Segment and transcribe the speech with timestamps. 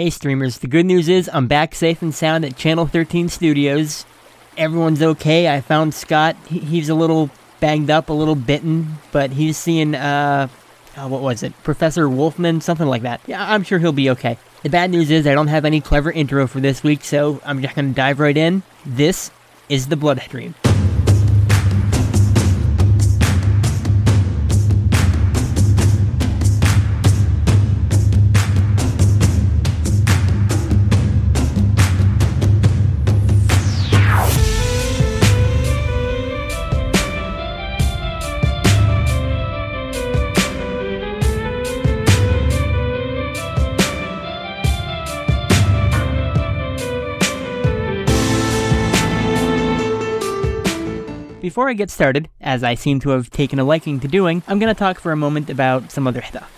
[0.00, 4.06] Hey streamers, the good news is I'm back safe and sound at Channel 13 Studios.
[4.56, 5.54] Everyone's okay.
[5.54, 6.36] I found Scott.
[6.46, 7.28] He's a little
[7.60, 10.48] banged up, a little bitten, but he's seeing, uh,
[10.96, 11.52] oh, what was it?
[11.64, 13.20] Professor Wolfman, something like that.
[13.26, 14.38] Yeah, I'm sure he'll be okay.
[14.62, 17.60] The bad news is I don't have any clever intro for this week, so I'm
[17.60, 18.62] just gonna dive right in.
[18.86, 19.30] This
[19.68, 20.54] is the Bloodstream.
[51.50, 54.60] Before I get started, as I seem to have taken a liking to doing, I'm
[54.60, 56.48] going to talk for a moment about some other stuff.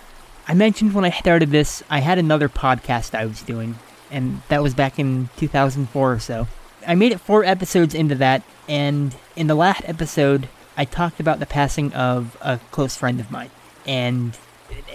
[0.46, 3.76] I mentioned when I started this, I had another podcast I was doing,
[4.10, 6.46] and that was back in 2004 or so.
[6.86, 11.40] I made it four episodes into that, and in the last episode, I talked about
[11.40, 13.50] the passing of a close friend of mine.
[13.86, 14.36] And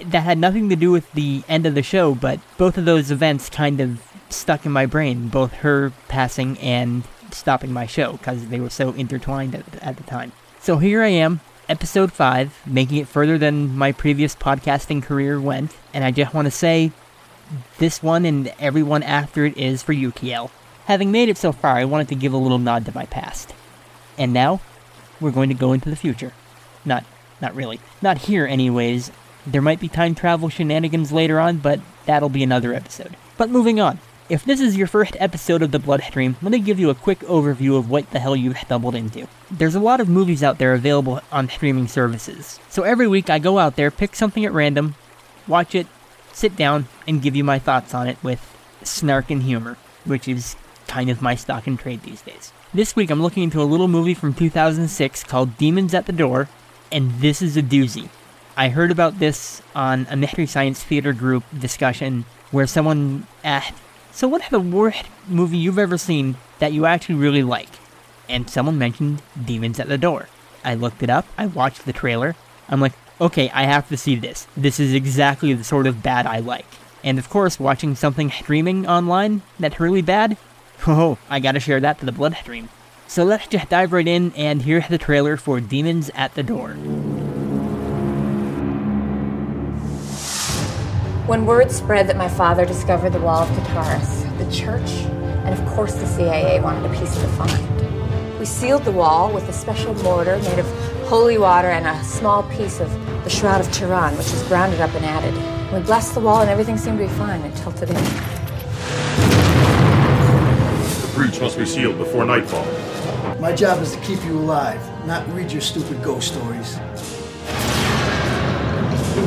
[0.06, 3.10] that had nothing to do with the end of the show, but both of those
[3.10, 4.00] events kind of
[4.30, 8.92] stuck in my brain, both her passing and stopping my show because they were so
[8.92, 10.32] intertwined at, at the time.
[10.60, 11.40] So here I am,
[11.70, 16.46] episode 5, making it further than my previous podcasting career went, and I just want
[16.46, 16.92] to say
[17.78, 20.12] this one and everyone after it is for you,
[20.86, 23.54] Having made it so far, I wanted to give a little nod to my past.
[24.18, 24.62] And now,
[25.20, 26.34] we're going to go into the future.
[26.86, 27.04] Not,
[27.42, 27.80] not really.
[28.02, 29.12] Not here, anyways.
[29.46, 33.18] There might be time travel shenanigans later on, but that'll be another episode.
[33.38, 34.00] But moving on.
[34.30, 37.20] If this is your first episode of the Bloodstream, let me give you a quick
[37.20, 39.26] overview of what the hell you've stumbled into.
[39.50, 42.60] There's a lot of movies out there available on streaming services.
[42.68, 44.96] So every week I go out there, pick something at random,
[45.48, 45.88] watch it,
[46.34, 50.58] sit down, and give you my thoughts on it with snark and humor, which is
[50.88, 52.52] kind of my stock in trade these days.
[52.74, 56.50] This week I'm looking into a little movie from 2006 called Demons at the Door,
[56.92, 58.10] and this is a doozy.
[58.58, 63.74] I heard about this on a Mystery Science Theater group discussion where someone asked,
[64.12, 67.70] So, what the worst movie you've ever seen that you actually really like?
[68.28, 70.28] And someone mentioned Demons at the Door.
[70.64, 72.36] I looked it up, I watched the trailer.
[72.68, 74.48] I'm like, okay, I have to see this.
[74.58, 76.66] This is exactly the sort of bad I like.
[77.04, 80.38] And of course, watching something streaming online that's really bad,
[80.88, 82.70] oh, I gotta share that to the Bloodstream.
[83.08, 86.76] So let's just dive right in and here's the trailer for Demons at the Door.
[91.28, 94.90] When word spread that my father discovered the wall of Tartarus, the church,
[95.44, 98.40] and of course the CIA wanted a piece of the find.
[98.40, 100.66] We sealed the wall with a special mortar made of
[101.10, 102.90] holy water and a small piece of
[103.26, 105.34] the Shroud of Turan, which was grounded up and added.
[105.74, 107.94] We blessed the wall and everything seemed to be fine until today.
[111.02, 112.66] The breach must be sealed before nightfall.
[113.42, 116.80] My job is to keep you alive, not read your stupid ghost stories.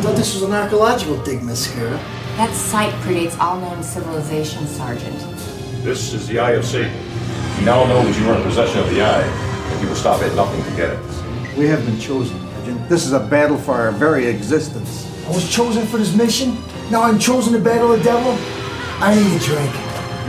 [0.01, 1.99] I thought this was an archaeological dig, Miss Scara.
[2.39, 5.19] That site predates all known civilization, Sergeant.
[5.85, 6.91] This is the Eye of Satan.
[7.59, 10.23] You now know that you are in possession of the eye, and you will stop
[10.23, 11.55] at nothing to get it.
[11.55, 12.89] We have been chosen, Legend.
[12.89, 15.07] This is a battle for our very existence.
[15.27, 16.57] I was chosen for this mission.
[16.91, 18.39] Now I'm chosen to battle the devil.
[19.05, 19.71] I need a drink.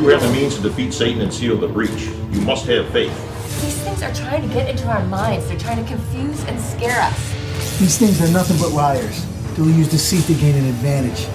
[0.02, 2.10] You have the means to defeat Satan and seal the breach.
[2.32, 3.16] You must have faith.
[3.62, 5.48] These things are trying to get into our minds.
[5.48, 7.80] They're trying to confuse and scare us.
[7.80, 9.31] These things are nothing but liars.
[9.56, 11.28] They'll use deceit to gain an advantage.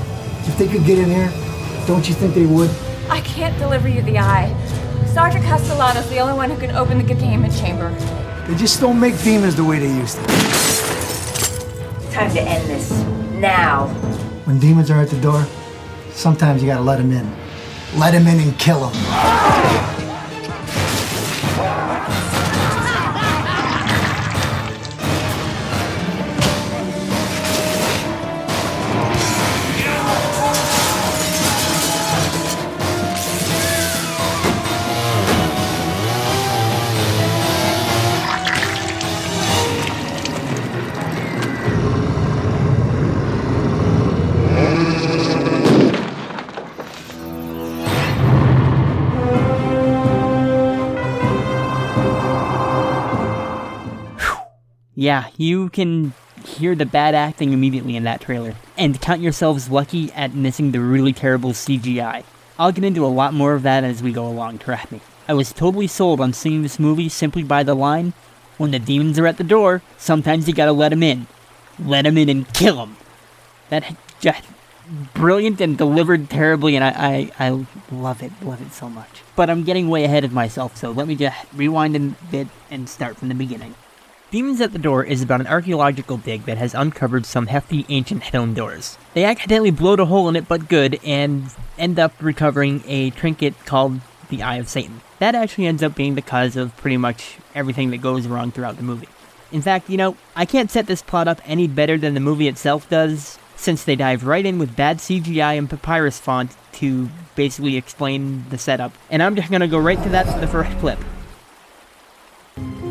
[0.49, 1.31] If they could get in here,
[1.87, 2.71] don't you think they would?
[3.11, 4.55] I can't deliver you the eye.
[5.13, 7.91] Sergeant Castellano's the only one who can open the containment chamber.
[8.47, 10.25] They just don't make demons the way they used to.
[12.11, 12.91] Time to end this.
[13.33, 13.89] Now.
[14.45, 15.47] When demons are at the door,
[16.13, 17.31] sometimes you gotta let them in.
[17.97, 19.96] Let them in and kill them.
[55.07, 56.15] Yeah, you can
[56.45, 60.81] hear the bad acting immediately in that trailer, and count yourselves lucky at missing the
[60.81, 62.25] really terrible CGI.
[62.59, 65.01] I'll get into a lot more of that as we go along, trust me.
[65.29, 68.15] I was totally sold on seeing this movie simply by the line,
[68.59, 71.29] when the demons are at the door, sometimes you gotta let 'em in.
[71.79, 72.97] Let 'em in and kill 'em.
[73.69, 74.43] That just
[75.15, 79.23] brilliant and delivered terribly, and I, I, I love it, love it so much.
[79.37, 82.01] But I'm getting way ahead of myself, so let me just rewind a
[82.33, 83.77] bit and start from the beginning.
[84.37, 88.23] Demons at the Door is about an archaeological dig that has uncovered some hefty ancient
[88.23, 88.99] stone doors.
[89.15, 91.47] They accidentally blow a hole in it, but good, and
[91.79, 95.01] end up recovering a trinket called the Eye of Satan.
[95.21, 98.77] That actually ends up being the cause of pretty much everything that goes wrong throughout
[98.77, 99.09] the movie.
[99.53, 102.47] In fact, you know, I can't set this plot up any better than the movie
[102.47, 107.79] itself does, since they dive right in with bad CGI and papyrus font to basically
[107.79, 108.93] explain the setup.
[109.09, 110.99] And I'm just gonna go right to that for the first clip.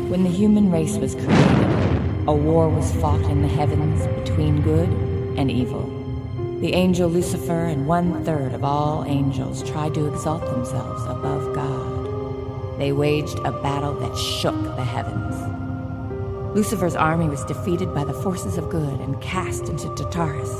[0.08, 4.88] When the human race was created, a war was fought in the heavens between good
[5.36, 5.82] and evil.
[6.60, 12.78] The angel Lucifer and one third of all angels tried to exalt themselves above God.
[12.78, 15.34] They waged a battle that shook the heavens.
[16.54, 20.54] Lucifer's army was defeated by the forces of good and cast into Tartarus,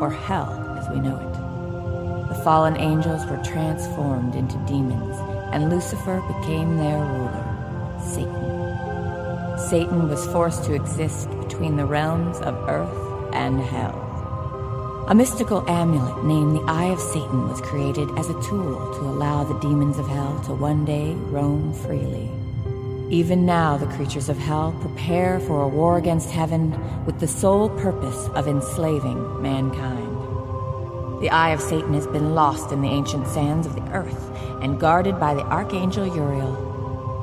[0.00, 2.28] or hell as we know it.
[2.28, 5.16] The fallen angels were transformed into demons,
[5.52, 8.61] and Lucifer became their ruler, Satan.
[9.72, 13.96] Satan was forced to exist between the realms of earth and hell.
[15.08, 19.44] A mystical amulet named the Eye of Satan was created as a tool to allow
[19.44, 22.30] the demons of hell to one day roam freely.
[23.08, 26.76] Even now, the creatures of hell prepare for a war against heaven
[27.06, 31.22] with the sole purpose of enslaving mankind.
[31.22, 34.78] The Eye of Satan has been lost in the ancient sands of the earth and
[34.78, 36.71] guarded by the Archangel Uriel.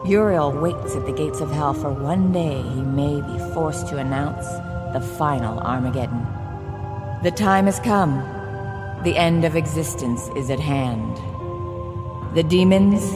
[0.05, 3.97] Uriel waits at the gates of hell for one day he may be forced to
[3.97, 4.47] announce
[4.93, 6.25] the final Armageddon.
[7.21, 8.17] The time has come.
[9.03, 11.17] The end of existence is at hand.
[12.33, 13.13] The demons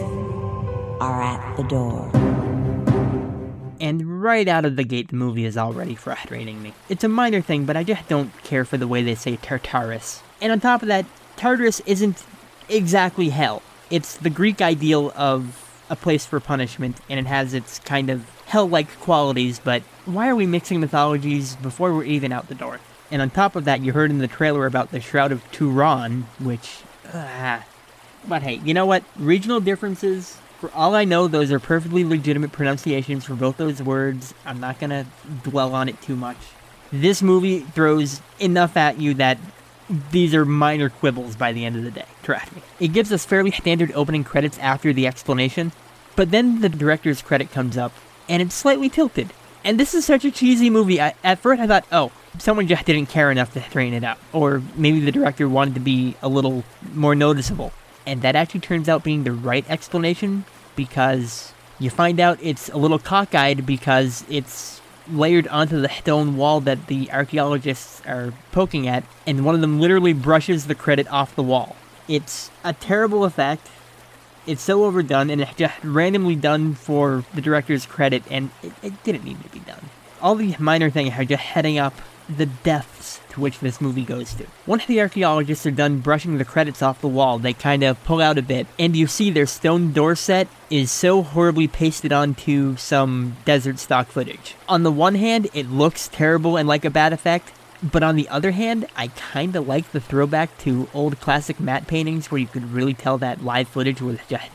[1.02, 2.10] are at the door.
[3.80, 6.74] And right out of the gate, the movie is already frustrating me.
[6.90, 10.22] It's a minor thing, but I just don't care for the way they say Tartarus.
[10.42, 11.06] And on top of that,
[11.38, 12.24] Tartarus isn't
[12.68, 13.62] exactly hell.
[13.90, 15.63] It's the Greek ideal of
[15.94, 20.28] a place for punishment, and it has its kind of hell like qualities, but why
[20.28, 22.80] are we mixing mythologies before we're even out the door?
[23.12, 26.26] And on top of that, you heard in the trailer about the Shroud of Turan,
[26.40, 26.80] which.
[27.14, 27.62] Uh,
[28.28, 29.04] but hey, you know what?
[29.16, 34.34] Regional differences, for all I know, those are perfectly legitimate pronunciations for both those words.
[34.46, 35.06] I'm not gonna
[35.44, 36.38] dwell on it too much.
[36.92, 39.38] This movie throws enough at you that
[40.12, 42.06] these are minor quibbles by the end of the day.
[42.24, 42.62] Trust me.
[42.80, 45.72] It gives us fairly standard opening credits after the explanation,
[46.16, 47.94] but then the director's credit comes up,
[48.30, 49.34] and it's slightly tilted.
[49.64, 51.00] And this is such a cheesy movie.
[51.00, 54.18] I, at first, I thought, oh, someone just didn't care enough to straighten it out.
[54.34, 56.64] Or maybe the director wanted to be a little
[56.94, 57.72] more noticeable.
[58.06, 60.44] And that actually turns out being the right explanation
[60.76, 66.60] because you find out it's a little cockeyed because it's layered onto the stone wall
[66.62, 71.36] that the archaeologists are poking at, and one of them literally brushes the credit off
[71.36, 71.76] the wall.
[72.08, 73.70] It's a terrible effect.
[74.46, 79.04] It's so overdone, and it's just randomly done for the director's credit, and it, it
[79.04, 79.90] didn't need to be done.
[80.22, 81.94] All these minor things are just heading up
[82.30, 84.46] the depths to which this movie goes to.
[84.66, 88.22] Once the archaeologists are done brushing the credits off the wall, they kind of pull
[88.22, 92.76] out a bit, and you see their stone door set is so horribly pasted onto
[92.78, 94.56] some desert stock footage.
[94.70, 97.52] On the one hand, it looks terrible and like a bad effect,
[97.84, 102.32] but on the other hand, I kinda like the throwback to old classic matte paintings
[102.32, 104.50] where you could really tell that live footage was just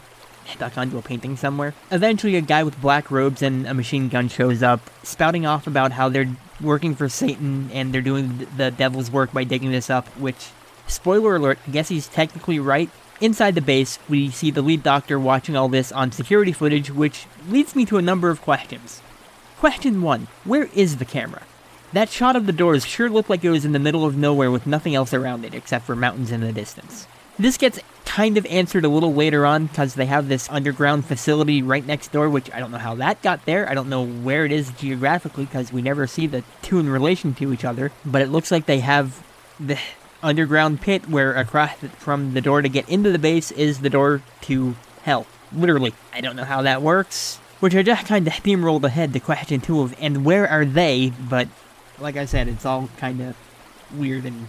[0.50, 1.74] stuck onto a painting somewhere.
[1.90, 5.92] Eventually, a guy with black robes and a machine gun shows up, spouting off about
[5.92, 10.06] how they're working for Satan and they're doing the devil's work by digging this up,
[10.16, 10.48] which,
[10.86, 12.88] spoiler alert, I guess he's technically right.
[13.20, 17.26] Inside the base, we see the lead doctor watching all this on security footage, which
[17.48, 19.02] leads me to a number of questions.
[19.58, 21.42] Question 1 Where is the camera?
[21.92, 24.50] That shot of the doors sure looked like it was in the middle of nowhere
[24.50, 27.06] with nothing else around it except for mountains in the distance.
[27.38, 31.62] This gets kind of answered a little later on because they have this underground facility
[31.62, 33.68] right next door, which I don't know how that got there.
[33.68, 37.32] I don't know where it is geographically because we never see the two in relation
[37.34, 37.92] to each other.
[38.04, 39.24] But it looks like they have
[39.60, 39.78] the
[40.22, 44.20] underground pit where across from the door to get into the base is the door
[44.42, 45.26] to hell.
[45.52, 45.94] Literally.
[46.12, 47.36] I don't know how that works.
[47.60, 51.12] Which I just kind of steamrolled ahead to question two of, and where are they?
[51.20, 51.48] But
[52.00, 53.36] like I said, it's all kind of
[53.94, 54.48] weird and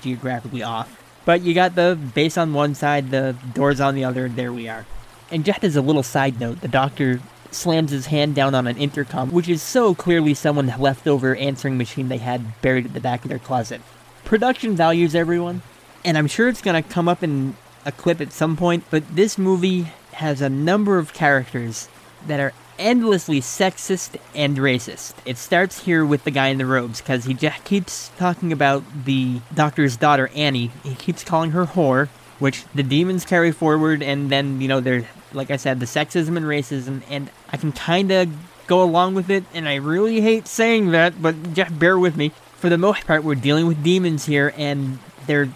[0.00, 0.96] geographically off.
[1.24, 4.68] But you got the base on one side, the doors on the other, there we
[4.68, 4.86] are.
[5.30, 8.76] And just as a little side note, the doctor slams his hand down on an
[8.76, 13.24] intercom, which is so clearly someone's leftover answering machine they had buried at the back
[13.24, 13.80] of their closet.
[14.24, 15.62] Production values, everyone.
[16.04, 19.36] And I'm sure it's gonna come up in a clip at some point, but this
[19.36, 21.88] movie has a number of characters
[22.26, 25.14] that are endlessly sexist and racist.
[25.24, 28.82] It starts here with the guy in the robes because he just keeps talking about
[29.04, 30.70] the doctor's daughter Annie.
[30.82, 32.08] He keeps calling her whore,
[32.38, 36.36] which the demons carry forward, and then you know there's like I said the sexism
[36.36, 38.28] and racism, and I can kind of
[38.66, 42.32] go along with it, and I really hate saying that, but just bear with me.
[42.56, 45.48] For the most part, we're dealing with demons here, and they're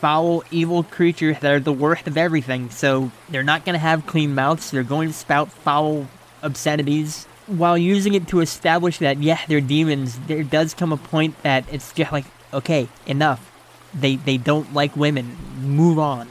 [0.00, 2.70] foul, evil creatures that are the worst of everything.
[2.70, 4.70] So they're not going to have clean mouths.
[4.70, 6.06] They're going to spout foul
[6.42, 7.26] obscenities.
[7.46, 11.64] While using it to establish that, yeah, they're demons, there does come a point that
[11.72, 13.50] it's just like, okay, enough.
[13.92, 15.36] They, they don't like women.
[15.60, 16.28] Move on.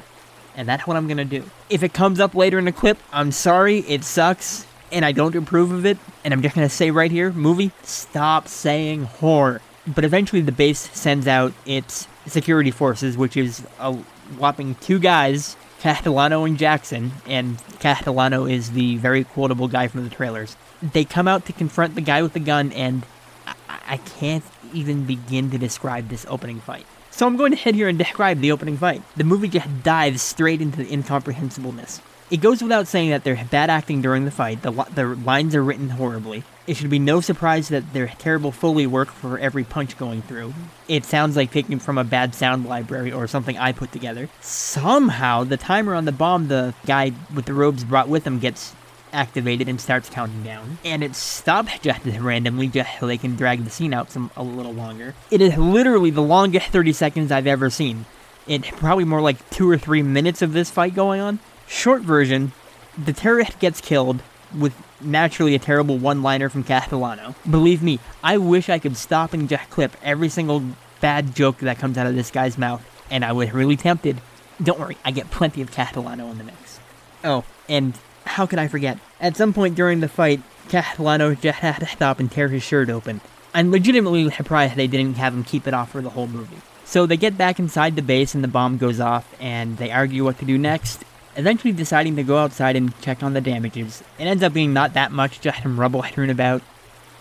[0.56, 1.44] And that's what I'm to do.
[1.70, 5.36] If it comes up later in the clip, I'm sorry, it sucks, and I don't
[5.36, 5.98] approve of it.
[6.24, 9.60] And I'm just to say right here, movie, stop saying whore.
[9.88, 13.94] But eventually the base sends out its security forces, which is a
[14.38, 20.14] whopping two guys, Castellano and Jackson, and Castellano is the very quotable guy from the
[20.14, 20.56] trailers.
[20.82, 23.06] They come out to confront the guy with the gun, and
[23.48, 23.56] I,
[23.88, 24.44] I can't
[24.74, 26.86] even begin to describe this opening fight.
[27.12, 29.02] So I'm going to head here and describe the opening fight.
[29.18, 32.02] The movie just dives straight into the incomprehensibleness.
[32.32, 34.62] It goes without saying that there's bad acting during the fight.
[34.62, 36.44] The, the lines are written horribly.
[36.68, 40.54] It should be no surprise that their terrible Foley work for every punch going through.
[40.88, 44.30] It sounds like taken from a bad sound library or something I put together.
[44.42, 48.76] Somehow, the timer on the bomb the guy with the robes brought with him gets
[49.12, 50.78] activated and starts counting down.
[50.86, 54.44] And it stops just randomly just so they can drag the scene out some a
[54.44, 55.16] little longer.
[55.32, 58.06] It is literally the longest 30 seconds I've ever seen.
[58.46, 61.40] It's probably more like two or three minutes of this fight going on.
[61.70, 62.52] Short version,
[62.98, 64.24] the terrorist gets killed
[64.58, 67.36] with naturally a terrible one-liner from Castellano.
[67.50, 70.64] Believe me, I wish I could stop and just clip every single
[71.00, 74.20] bad joke that comes out of this guy's mouth, and I was really tempted.
[74.62, 76.80] Don't worry, I get plenty of Castellano in the mix.
[77.24, 77.94] Oh, and
[78.26, 78.98] how could I forget?
[79.22, 82.90] At some point during the fight, Castellano just had to stop and tear his shirt
[82.90, 83.22] open.
[83.54, 86.58] I'm legitimately surprised they didn't have him keep it off for the whole movie.
[86.84, 90.24] So they get back inside the base and the bomb goes off, and they argue
[90.24, 91.06] what to do next,
[91.40, 94.04] eventually deciding to go outside and check on the damages.
[94.20, 96.62] It ends up being not that much, just some rubble strewn about.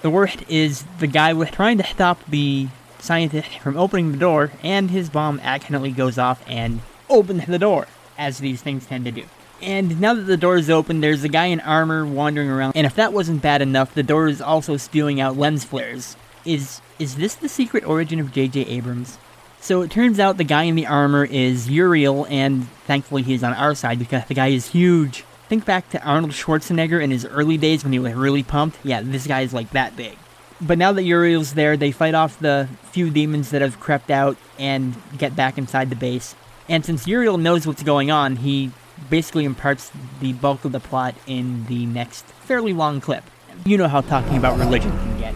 [0.02, 4.52] The worst is the guy was trying to stop the scientist from opening the door,
[4.62, 7.86] and his bomb accidentally goes off and opens the door,
[8.18, 9.24] as these things tend to do.
[9.60, 12.86] And now that the door is open, there's a guy in armor wandering around, and
[12.86, 16.16] if that wasn't bad enough, the door is also spewing out lens flares.
[16.44, 18.62] Is is this the secret origin of J.J.
[18.62, 19.18] Abrams?
[19.60, 23.52] So it turns out the guy in the armor is Uriel, and thankfully he's on
[23.54, 25.24] our side because the guy is huge.
[25.48, 28.78] Think back to Arnold Schwarzenegger in his early days when he was really pumped.
[28.84, 30.16] Yeah, this guy is like that big.
[30.60, 34.36] But now that Uriel's there, they fight off the few demons that have crept out
[34.58, 36.34] and get back inside the base.
[36.68, 38.72] And since Uriel knows what's going on, he
[39.08, 43.24] basically imparts the bulk of the plot in the next fairly long clip.
[43.64, 45.34] You know how talking about religion can get.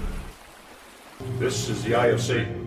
[1.39, 2.62] This is the Eye of Satan.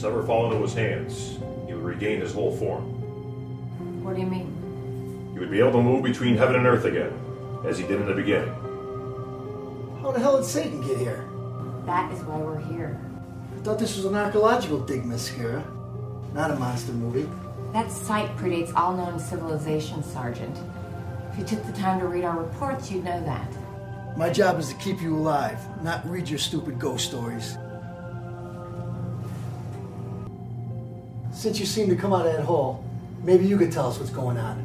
[0.00, 2.84] Should this ever fall into his hands, he would regain his whole form.
[4.02, 5.30] What do you mean?
[5.34, 7.12] He would be able to move between heaven and earth again,
[7.66, 8.48] as he did in the beginning.
[10.00, 11.28] How the hell did Satan get here?
[11.84, 12.98] That is why we're here.
[13.54, 15.62] I thought this was an archaeological dig, Mascara.
[16.32, 17.28] Not a monster movie.
[17.74, 20.56] That site predates all known civilizations, Sergeant.
[21.30, 24.16] If you took the time to read our reports, you'd know that.
[24.16, 27.58] My job is to keep you alive, not read your stupid ghost stories.
[31.40, 32.84] Since you seem to come out of that hole,
[33.24, 34.62] maybe you could tell us what's going on.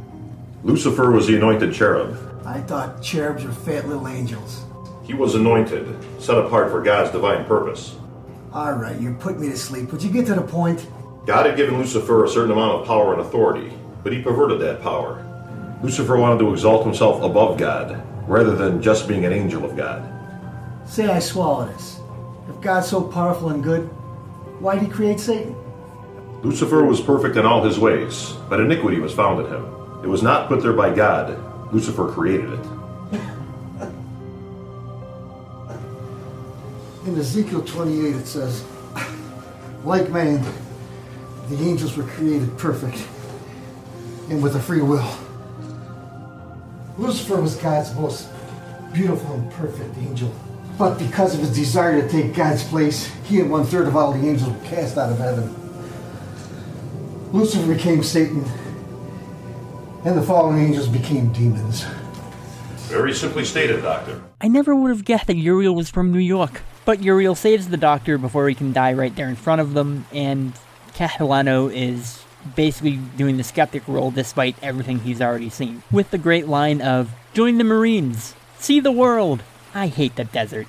[0.66, 2.44] Lucifer was the anointed cherub.
[2.46, 4.66] I thought cherubs were fat little angels.
[5.06, 5.88] He was anointed,
[6.22, 7.96] set apart for God's divine purpose.
[8.52, 9.90] All right, you put me to sleep.
[9.94, 10.86] Would you get to the point?
[11.26, 13.72] God had given Lucifer a certain amount of power and authority,
[14.04, 15.26] but he perverted that power.
[15.82, 20.04] Lucifer wanted to exalt himself above God, rather than just being an angel of God.
[20.86, 22.02] Say I swallow this.
[22.50, 23.84] If God's so powerful and good,
[24.60, 25.56] why'd he create Satan?
[26.44, 29.66] Lucifer was perfect in all his ways, but iniquity was found in him.
[30.04, 31.38] It was not put there by God.
[31.74, 32.66] Lucifer created it.
[37.06, 38.64] In Ezekiel 28, it says,
[39.84, 40.44] like man,
[41.50, 43.08] the angels were created perfect
[44.30, 45.18] and with a free will.
[46.98, 48.30] Lucifer was God's most
[48.94, 50.34] beautiful and perfect angel.
[50.78, 54.12] But because of his desire to take God's place, he and one third of all
[54.12, 55.65] the angels were cast out of heaven.
[57.36, 58.46] Lucifer became Satan,
[60.06, 61.84] and the fallen angels became demons.
[62.88, 64.24] Very simply stated, Doctor.
[64.40, 66.62] I never would have guessed that Uriel was from New York.
[66.86, 70.06] But Uriel saves the doctor before he can die right there in front of them,
[70.14, 70.54] and
[70.94, 72.24] Castellano is
[72.56, 75.84] basically doing the skeptic role despite everything he's already seen.
[75.92, 78.34] With the great line of, Join the Marines.
[78.60, 79.44] See the world.
[79.74, 80.68] I hate the desert.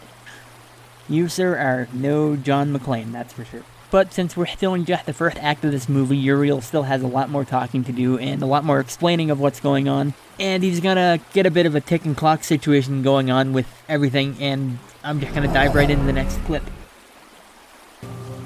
[1.08, 3.62] You, sir, are no John McClane, that's for sure.
[3.97, 7.03] But since we're still in just the first act of this movie, Uriel still has
[7.03, 10.12] a lot more talking to do and a lot more explaining of what's going on.
[10.38, 14.37] And he's gonna get a bit of a ticking clock situation going on with everything,
[14.38, 16.62] and I'm just gonna dive right into the next clip.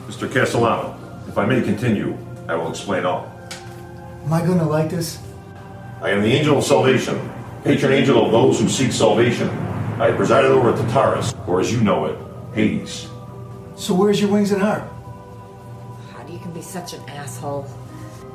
[0.07, 0.33] Mr.
[0.33, 2.16] Castellano, if I may continue,
[2.49, 3.28] I will explain all.
[4.25, 5.19] Am I gonna like this?
[6.00, 7.28] I am the angel of salvation,
[7.64, 9.49] patron angel of those who seek salvation.
[9.99, 12.16] I presided over Tartarus, or as you know it,
[12.54, 13.09] Hades.
[13.75, 14.85] So where's your wings and heart?
[16.61, 17.67] God, you can be such an asshole.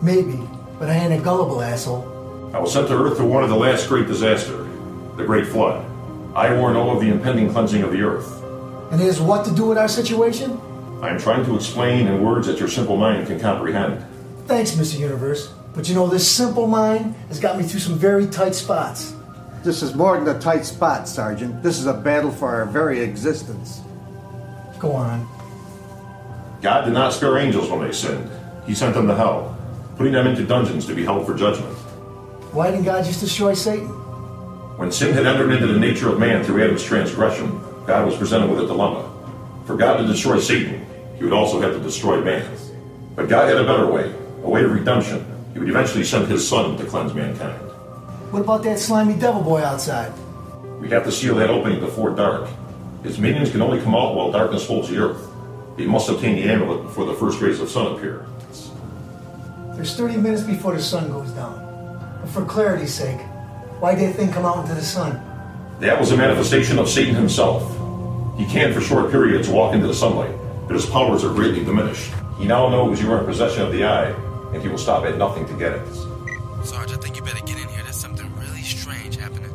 [0.02, 0.40] Maybe,
[0.80, 2.52] but I ain't a gullible asshole.
[2.54, 4.58] I was sent to Earth to warn of the last great disaster,
[5.16, 5.86] the Great Flood.
[6.36, 8.44] I warn all of the impending cleansing of the Earth.
[8.92, 10.60] And it has what to do with our situation?
[11.02, 14.04] I am trying to explain in words that your simple mind can comprehend.
[14.48, 15.00] Thanks, Mr.
[15.00, 15.54] Universe.
[15.74, 19.14] But you know, this simple mind has got me through some very tight spots.
[19.64, 21.64] This is more than a tight spot, Sergeant.
[21.64, 23.82] This is a battle for our very existence.
[24.80, 25.28] Go on.
[26.62, 28.30] God did not spare angels when they sinned.
[28.66, 29.58] He sent them to hell,
[29.98, 31.74] putting them into dungeons to be held for judgment.
[32.52, 33.90] Why didn't God just destroy Satan?
[34.78, 38.50] When sin had entered into the nature of man through Adam's transgression, God was presented
[38.50, 39.12] with a dilemma.
[39.66, 40.86] For God to destroy Satan,
[41.18, 42.50] he would also have to destroy man.
[43.16, 45.26] But God had a better way, a way of redemption.
[45.54, 47.60] He would eventually send his son to cleanse mankind.
[48.32, 50.12] What about that slimy devil boy outside?
[50.80, 52.50] We have to seal that opening before dark.
[53.04, 55.30] His minions can only come out while darkness holds the earth.
[55.78, 58.26] He must obtain the amulet before the first rays of sun appear.
[59.76, 62.20] There's 30 minutes before the sun goes down.
[62.22, 63.20] But for clarity's sake,
[63.82, 65.22] why'd that thing come out into the sun?
[65.82, 67.70] That was a manifestation of Satan himself.
[68.38, 70.34] He can, for short periods, walk into the sunlight,
[70.68, 72.14] but his powers are greatly diminished.
[72.38, 74.12] He now knows you are in possession of the eye,
[74.54, 75.94] and he will stop at nothing to get it.
[76.64, 77.84] Sarge, I think you better get in here.
[77.84, 79.52] There's something really strange happening.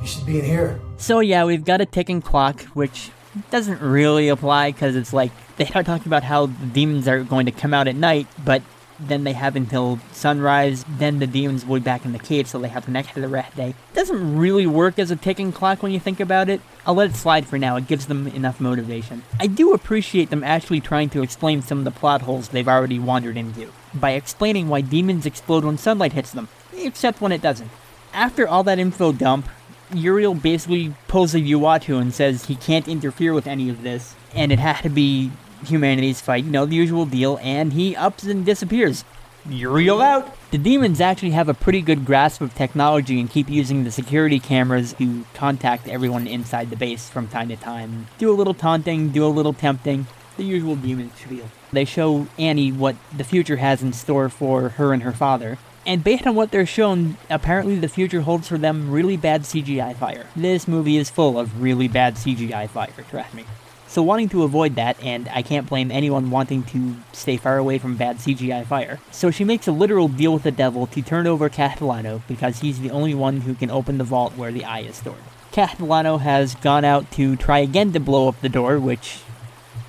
[0.00, 0.80] You should be in here.
[0.96, 3.10] So yeah, we've got a ticking clock, which
[3.50, 7.46] doesn't really apply because it's like they start talking about how the demons are going
[7.46, 8.62] to come out at night, but
[9.00, 10.84] then they have until sunrise.
[10.88, 13.20] Then the demons will be back in the cave, so they have the next to
[13.20, 13.74] the rest day.
[13.94, 16.60] Doesn't really work as a ticking clock when you think about it.
[16.86, 17.76] I'll let it slide for now.
[17.76, 19.22] It gives them enough motivation.
[19.38, 22.98] I do appreciate them actually trying to explain some of the plot holes they've already
[22.98, 27.70] wandered into by explaining why demons explode when sunlight hits them, except when it doesn't.
[28.12, 29.48] After all that info dump,
[29.94, 34.52] Uriel basically pulls a Uatu and says he can't interfere with any of this, and
[34.52, 35.30] it had to be
[35.64, 39.04] humanity's fight, you know, the usual deal, and he ups and disappears.
[39.48, 40.34] Uriel out!
[40.50, 44.38] The demons actually have a pretty good grasp of technology and keep using the security
[44.38, 48.08] cameras to contact everyone inside the base from time to time.
[48.18, 51.48] Do a little taunting, do a little tempting, the usual demon spiel.
[51.72, 56.04] They show Annie what the future has in store for her and her father, and
[56.04, 60.26] based on what they're shown, apparently the future holds for them really bad CGI fire.
[60.36, 63.44] This movie is full of really bad CGI fire, trust me.
[63.86, 67.78] So wanting to avoid that, and I can't blame anyone wanting to stay far away
[67.78, 71.26] from bad CGI fire, so she makes a literal deal with the devil to turn
[71.26, 74.80] over Castellano because he's the only one who can open the vault where the eye
[74.80, 75.16] is stored.
[75.52, 79.20] Castellano has gone out to try again to blow up the door, which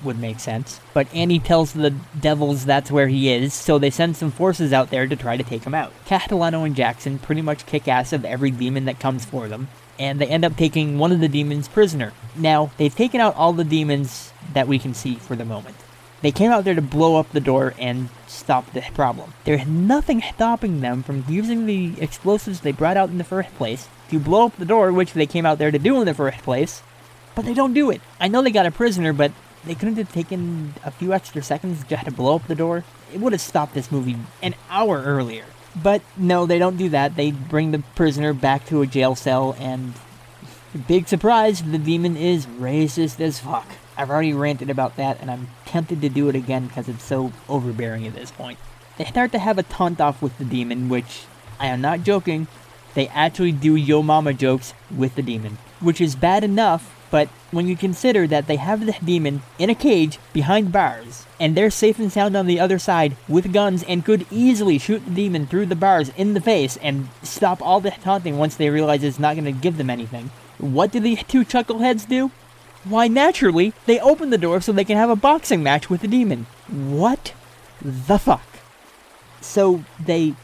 [0.02, 0.80] would make sense.
[0.94, 4.90] But Annie tells the devils that's where he is, so they send some forces out
[4.90, 5.92] there to try to take him out.
[6.06, 10.20] Castellano and Jackson pretty much kick ass of every demon that comes for them, and
[10.20, 12.12] they end up taking one of the demons prisoner.
[12.36, 15.76] Now, they've taken out all the demons that we can see for the moment.
[16.22, 19.32] They came out there to blow up the door and stop the problem.
[19.44, 23.88] There's nothing stopping them from using the explosives they brought out in the first place
[24.10, 26.38] to blow up the door, which they came out there to do in the first
[26.38, 26.82] place,
[27.34, 28.02] but they don't do it.
[28.18, 29.32] I know they got a prisoner, but
[29.64, 32.84] they couldn't have taken a few extra seconds just to blow up the door.
[33.12, 35.44] It would have stopped this movie an hour earlier.
[35.80, 37.16] But no, they don't do that.
[37.16, 39.94] They bring the prisoner back to a jail cell, and
[40.88, 43.68] big surprise, the demon is racist as fuck.
[43.96, 47.32] I've already ranted about that, and I'm tempted to do it again because it's so
[47.48, 48.58] overbearing at this point.
[48.98, 51.24] They start to have a taunt off with the demon, which
[51.58, 52.48] I am not joking.
[52.94, 57.66] They actually do yo mama jokes with the demon, which is bad enough but when
[57.66, 61.98] you consider that they have the demon in a cage behind bars, and they're safe
[61.98, 65.66] and sound on the other side with guns and could easily shoot the demon through
[65.66, 69.34] the bars in the face and stop all the taunting once they realize it's not
[69.34, 72.30] going to give them anything, what do the two chuckleheads do?
[72.84, 76.08] Why, naturally, they open the door so they can have a boxing match with the
[76.08, 76.46] demon.
[76.68, 77.34] What
[77.82, 78.46] the fuck?
[79.40, 80.34] So they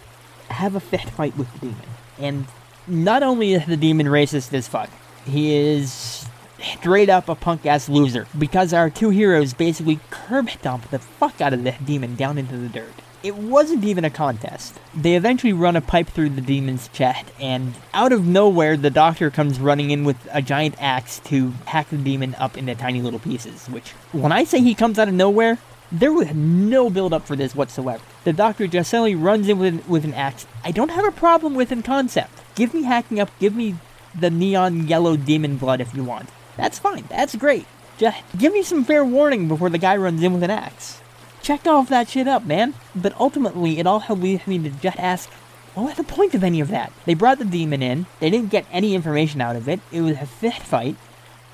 [0.49, 2.47] have a fist fight with the demon, and
[2.87, 4.91] not only is the demon racist as fuck,
[5.25, 6.26] he is
[6.63, 11.41] straight up a punk ass loser because our two heroes basically curb stomp the fuck
[11.41, 12.93] out of the demon down into the dirt.
[13.23, 14.79] It wasn't even a contest.
[14.95, 19.31] They eventually run a pipe through the demon's chest, and out of nowhere, the doctor
[19.31, 23.19] comes running in with a giant axe to hack the demon up into tiny little
[23.19, 23.67] pieces.
[23.67, 25.59] Which, when I say he comes out of nowhere,
[25.91, 28.03] there was no build up for this whatsoever.
[28.25, 30.47] The doctor just suddenly runs in with, with an axe.
[30.63, 32.33] I don't have a problem with in concept.
[32.55, 33.77] Give me hacking up, give me
[34.15, 36.29] the neon yellow demon blood if you want.
[36.57, 37.67] That's fine, that's great.
[37.99, 41.01] Just give me some fair warning before the guy runs in with an axe
[41.47, 42.75] check off that shit up, man.
[42.95, 45.31] But ultimately, it all leads me to just ask,
[45.75, 46.93] what was the point of any of that?
[47.05, 50.17] They brought the demon in, they didn't get any information out of it, it was
[50.17, 50.97] a fist fight,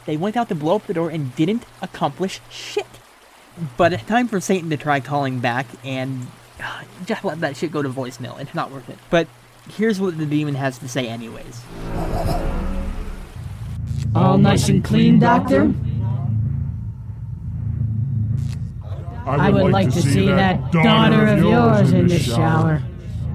[0.06, 2.86] they went out to blow up the door and didn't accomplish shit.
[3.76, 7.70] But it's time for Satan to try calling back and uh, just let that shit
[7.70, 8.40] go to voicemail.
[8.40, 8.98] It's not worth it.
[9.10, 9.28] But
[9.76, 11.62] here's what the demon has to say, anyways.
[14.14, 15.72] All nice and clean, Doctor?
[19.24, 22.82] I would, like, to see that daughter of yours in the shower.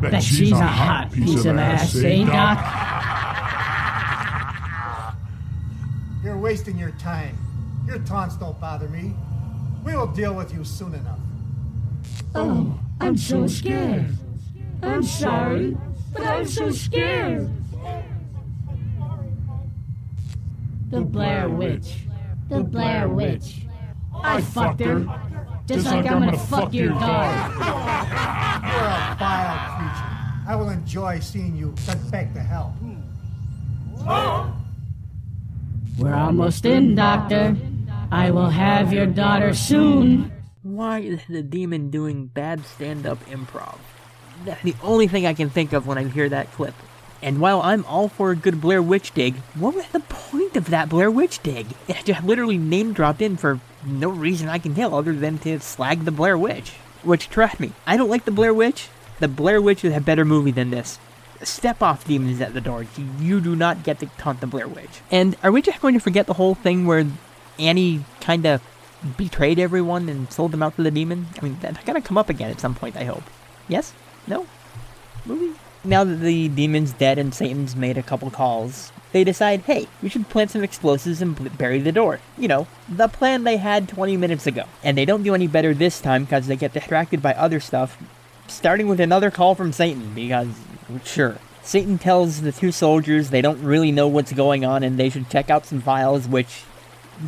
[0.01, 2.59] Bet she's a hot piece of ass, eh, Doc?
[6.23, 7.35] You're wasting your time.
[7.87, 9.15] Your taunts don't bother me.
[9.85, 11.19] We will deal with you soon enough.
[12.35, 14.15] Oh, I'm so scared.
[14.83, 15.77] I'm sorry,
[16.13, 17.49] but I'm so scared.
[20.89, 21.95] The Blair Witch.
[22.50, 23.62] The Blair Witch.
[24.13, 25.06] I fucked her.
[25.67, 27.52] Just, like, like, I'm, gonna, gonna fuck, your dog.
[27.52, 27.67] You're
[28.80, 30.17] a vile creature.
[30.47, 32.73] I will enjoy seeing you sent back to hell.
[35.97, 37.58] We're almost in, Doctor.
[38.12, 40.32] I will have your daughter soon.
[40.62, 43.78] Why is the demon doing bad stand up improv?
[44.45, 46.76] That's the only thing I can think of when I hear that clip.
[47.21, 50.69] And while I'm all for a good Blair Witch dig, what was the point of
[50.69, 51.67] that Blair Witch dig?
[51.88, 55.60] It just literally name dropped in for no reason I can tell other than to
[55.60, 56.71] slag the Blair Witch.
[57.03, 58.89] Which, trust me, I don't like the Blair Witch.
[59.19, 60.99] The Blair Witch is a better movie than this.
[61.41, 62.86] Step off demons at the door.
[63.19, 65.01] You do not get to taunt the Blair Witch.
[65.12, 67.06] And are we just going to forget the whole thing where
[67.60, 68.62] Annie kind of
[69.15, 71.27] betrayed everyone and sold them out to the demon?
[71.38, 73.23] I mean, that's gonna come up again at some point, I hope.
[73.67, 73.93] Yes?
[74.25, 74.47] No?
[75.25, 75.58] Movie?
[75.83, 80.09] Now that the demon's dead and Satan's made a couple calls, they decide, hey, we
[80.09, 82.19] should plant some explosives and bury the door.
[82.37, 84.65] You know, the plan they had 20 minutes ago.
[84.83, 87.97] And they don't do any better this time because they get distracted by other stuff,
[88.47, 90.49] starting with another call from Satan, because,
[91.05, 91.37] sure.
[91.63, 95.29] Satan tells the two soldiers they don't really know what's going on and they should
[95.29, 96.63] check out some files, which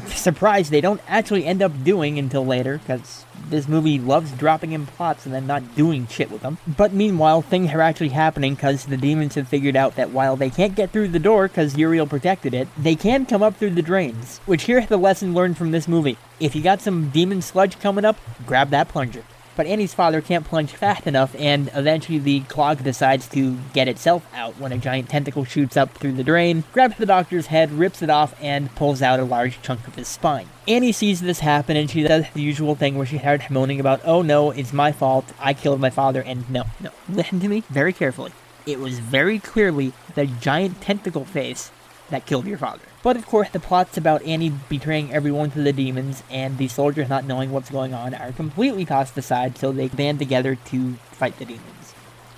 [0.07, 4.85] surprised they don't actually end up doing until later, because this movie loves dropping in
[4.85, 6.57] plots and then not doing shit with them.
[6.67, 10.49] But meanwhile, things are actually happening because the demons have figured out that while they
[10.49, 13.81] can't get through the door because Uriel protected it, they can come up through the
[13.81, 14.39] drains.
[14.45, 16.17] Which here's the lesson learned from this movie.
[16.39, 19.23] If you got some demon sludge coming up, grab that plunger
[19.59, 24.25] but Annie's father can't plunge fast enough, and eventually the clog decides to get itself
[24.33, 28.01] out when a giant tentacle shoots up through the drain, grabs the doctor's head, rips
[28.01, 30.47] it off, and pulls out a large chunk of his spine.
[30.65, 33.99] Annie sees this happen, and she does the usual thing where she starts moaning about,
[34.05, 37.65] oh no, it's my fault, I killed my father, and no, no, listen to me
[37.69, 38.31] very carefully.
[38.65, 41.69] It was very clearly the giant tentacle face
[42.09, 42.83] that killed your father.
[43.01, 47.09] But of course, the plots about Annie betraying everyone to the demons and the soldiers
[47.09, 51.37] not knowing what's going on are completely tossed aside so they band together to fight
[51.39, 51.93] the demons.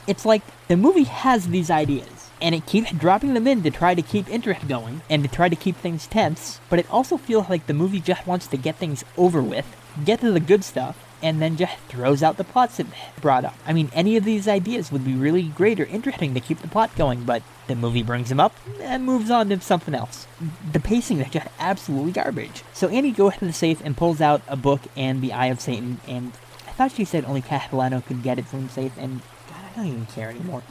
[0.07, 3.93] It's like the movie has these ideas, and it keeps dropping them in to try
[3.93, 7.49] to keep interest going and to try to keep things tense, but it also feels
[7.49, 9.65] like the movie just wants to get things over with,
[10.03, 12.87] get to the good stuff, and then just throws out the plots it
[13.21, 13.55] brought up.
[13.65, 16.67] I mean, any of these ideas would be really great or interesting to keep the
[16.67, 20.27] plot going, but the movie brings them up and moves on to something else.
[20.71, 22.63] The pacing is just absolutely garbage.
[22.73, 25.61] So Annie goes to the safe and pulls out a book and the Eye of
[25.61, 26.33] Satan, and
[26.67, 29.75] I thought she said only Castellano could get it from the safe, and God, I
[29.75, 30.63] don't even care anymore.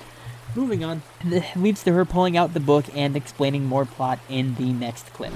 [0.55, 4.55] Moving on, this leads to her pulling out the book and explaining more plot in
[4.57, 5.33] the next clip.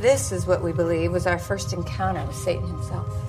[0.00, 3.23] This is what we believe was our first encounter with Satan himself.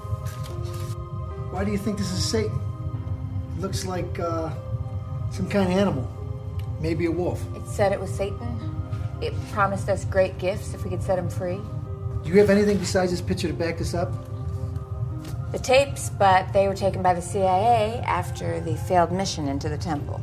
[1.55, 2.59] Why do you think this is Satan?
[3.55, 4.49] It looks like uh,
[5.31, 6.05] some kind of animal.
[6.81, 7.41] Maybe a wolf.
[7.55, 8.59] It said it was Satan.
[9.21, 11.61] It promised us great gifts if we could set him free.
[12.25, 14.11] Do you have anything besides this picture to back this up?
[15.53, 19.77] The tapes, but they were taken by the CIA after the failed mission into the
[19.77, 20.19] temple.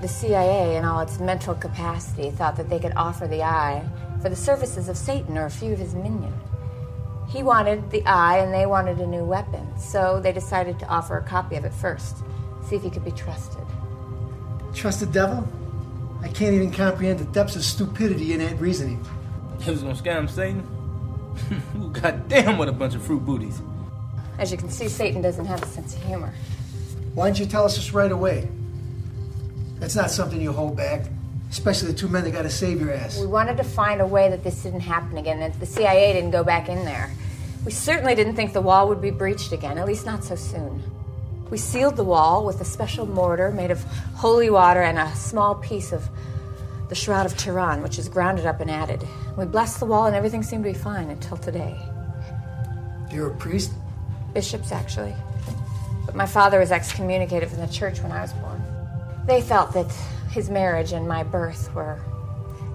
[0.00, 3.84] The CIA, in all its mental capacity, thought that they could offer the eye
[4.22, 6.49] for the services of Satan or a few of his minions.
[7.30, 11.16] He wanted the eye and they wanted a new weapon, so they decided to offer
[11.16, 12.18] a copy of it first,
[12.66, 13.64] see if he could be trusted.
[14.74, 15.48] Trust the devil?
[16.22, 19.04] I can't even comprehend the depths of stupidity in that reasoning.
[19.60, 20.66] He was gonna scam Satan?
[21.92, 23.62] God damn, what a bunch of fruit booties.
[24.38, 26.34] As you can see, Satan doesn't have a sense of humor.
[27.14, 28.48] Why didn't you tell us this right away?
[29.78, 31.06] That's not something you hold back,
[31.50, 33.18] especially the two men that got to save your ass.
[33.18, 36.30] We wanted to find a way that this didn't happen again, that the CIA didn't
[36.30, 37.10] go back in there.
[37.64, 40.82] We certainly didn't think the wall would be breached again, at least not so soon.
[41.50, 43.82] We sealed the wall with a special mortar made of
[44.14, 46.08] holy water and a small piece of
[46.88, 49.06] the Shroud of Turan, which is grounded up and added.
[49.36, 51.76] We blessed the wall and everything seemed to be fine until today.
[53.12, 53.72] You're a priest?
[54.32, 55.14] Bishops, actually.
[56.06, 58.62] But my father was excommunicated from the church when I was born.
[59.26, 59.92] They felt that
[60.30, 62.00] his marriage and my birth were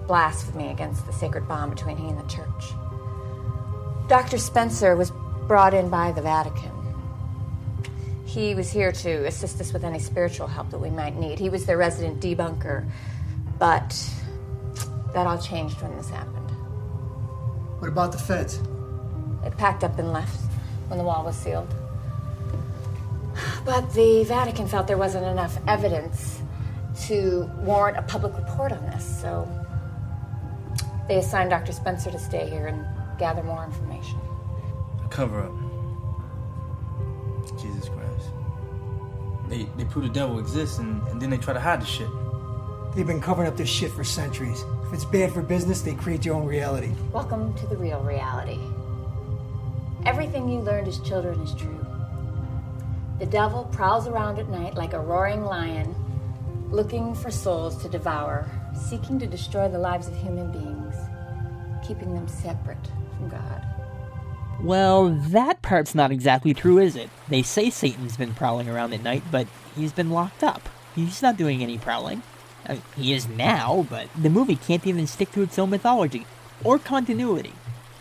[0.06, 2.72] blasphemy against the sacred bond between he and the church.
[4.08, 4.38] Dr.
[4.38, 5.10] Spencer was
[5.48, 6.70] brought in by the Vatican.
[8.24, 11.38] He was here to assist us with any spiritual help that we might need.
[11.38, 12.86] He was their resident debunker,
[13.58, 14.10] but
[15.14, 16.50] that all changed when this happened.
[17.78, 18.60] What about the feds?
[19.42, 20.40] They packed up and left
[20.88, 21.72] when the wall was sealed.
[23.64, 26.40] But the Vatican felt there wasn't enough evidence
[27.04, 29.48] to warrant a public report on this, so
[31.08, 31.72] they assigned Dr.
[31.72, 32.84] Spencer to stay here and
[33.18, 34.18] gather more information.
[35.04, 35.52] A cover up.
[37.60, 38.30] Jesus Christ.
[39.48, 42.08] They they prove the devil exists and, and then they try to hide the shit.
[42.94, 44.64] They've been covering up this shit for centuries.
[44.86, 46.92] If it's bad for business, they create your own reality.
[47.12, 48.58] Welcome to the real reality.
[50.04, 51.84] Everything you learned as children is true.
[53.18, 55.94] The devil prowls around at night like a roaring lion,
[56.70, 60.94] looking for souls to devour, seeking to destroy the lives of human beings,
[61.86, 63.64] keeping them separate from God.
[64.62, 67.10] Well, that part's not exactly true, is it?
[67.28, 70.68] They say Satan's been prowling around at night, but he's been locked up.
[70.94, 72.22] He's not doing any prowling.
[72.66, 76.26] I mean, he is now, but the movie can't even stick to its own mythology
[76.64, 77.52] or continuity.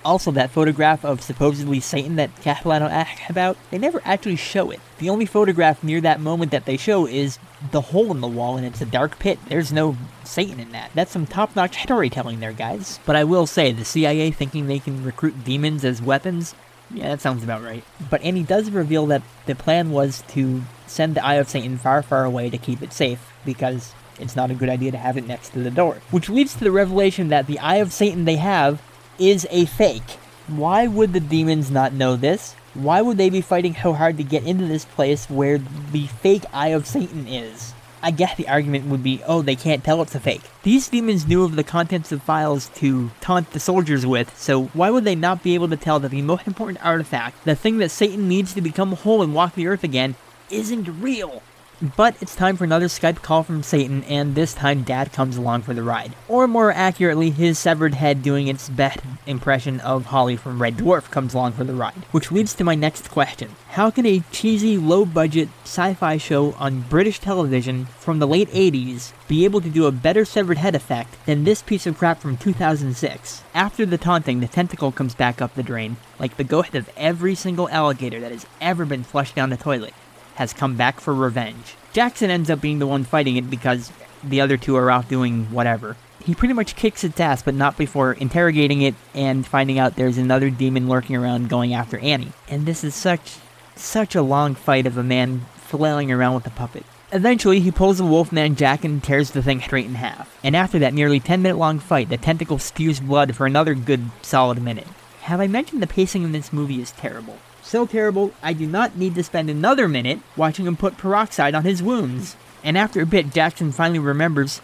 [0.06, 4.80] Also, that photograph of supposedly Satan that Castellano asked about, they never actually show it.
[5.00, 7.40] The only photograph near that moment that they show is
[7.72, 9.40] the hole in the wall, and it's a dark pit.
[9.48, 10.92] There's no Satan in that.
[10.94, 13.00] That's some top notch storytelling there, guys.
[13.06, 16.54] But I will say, the CIA thinking they can recruit demons as weapons,
[16.92, 17.84] yeah, that sounds about right.
[18.10, 22.04] But Annie does reveal that the plan was to send the Eye of Satan far,
[22.04, 25.28] far away to keep it safe, because it's not a good idea to have it
[25.28, 25.98] next to the door.
[26.12, 28.82] Which leads to the revelation that the Eye of Satan they have
[29.20, 30.18] is a fake.
[30.48, 32.54] Why would the demons not know this?
[32.74, 35.60] Why would they be fighting so hard to get into this place where
[35.92, 37.74] the fake Eye of Satan is?
[38.04, 40.44] I guess the argument would be, oh, they can't tell it's a fake.
[40.62, 44.92] These demons knew of the contents of files to taunt the soldiers with, so why
[44.92, 47.90] would they not be able to tell that the most important artifact, the thing that
[47.90, 50.14] Satan needs to become whole and walk the earth again,
[50.52, 51.42] isn't real?
[51.82, 55.64] But it's time for another Skype call from Satan, and this time Dad comes along
[55.64, 56.16] for the ride.
[56.30, 61.12] Or more accurately, his severed head doing its best impression of Holly from Red Dwarf
[61.12, 62.06] comes along for the ride.
[62.12, 63.52] Which leads to my next question.
[63.72, 68.50] How can a cheesy, low budget sci fi show on British television from the late
[68.52, 72.22] 80s be able to do a better severed head effect than this piece of crap
[72.22, 73.44] from 2006?
[73.54, 77.36] After the taunting, the tentacle comes back up the drain, like the ghost of every
[77.36, 79.94] single alligator that has ever been flushed down the toilet
[80.36, 81.76] has come back for revenge.
[81.94, 83.92] Jackson ends up being the one fighting it because
[84.24, 85.96] the other two are off doing whatever.
[86.24, 90.18] He pretty much kicks its ass, but not before interrogating it and finding out there's
[90.18, 92.34] another demon lurking around going after Annie.
[92.48, 93.38] And this is such,
[93.76, 96.86] such a long fight of a man flailing around with a puppet.
[97.12, 100.38] Eventually, he pulls the Wolfman Jack and tears the thing straight in half.
[100.44, 104.10] And after that nearly 10 minute long fight, the tentacle spews blood for another good
[104.22, 104.88] solid minute.
[105.22, 107.38] Have I mentioned the pacing in this movie is terrible?
[107.66, 111.64] So terrible, I do not need to spend another minute watching him put peroxide on
[111.64, 112.36] his wounds.
[112.64, 114.62] And after a bit, Jackson finally remembers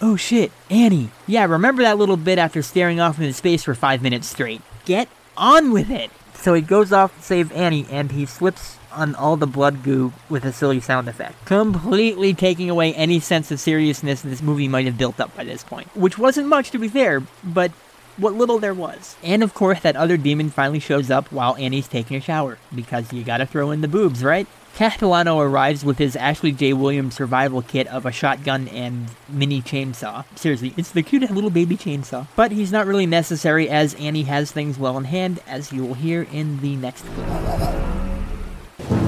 [0.00, 1.10] Oh shit, Annie.
[1.28, 4.62] Yeah, remember that little bit after staring off into space for five minutes straight.
[4.86, 6.10] Get on with it!
[6.34, 10.12] So he goes off to save Annie and he slips on all the blood goo
[10.28, 14.86] with a silly sound effect, completely taking away any sense of seriousness this movie might
[14.86, 15.94] have built up by this point.
[15.94, 17.72] Which wasn't much to be fair, but
[18.16, 19.16] what little there was.
[19.22, 23.12] And of course, that other demon finally shows up while Annie's taking a shower, because
[23.12, 24.46] you gotta throw in the boobs, right?
[24.74, 26.72] Castellano arrives with his Ashley J.
[26.72, 30.24] Williams survival kit of a shotgun and mini chainsaw.
[30.34, 32.26] Seriously, it's the cutest little baby chainsaw.
[32.36, 35.94] But he's not really necessary as Annie has things well in hand, as you will
[35.94, 37.28] hear in the next clip.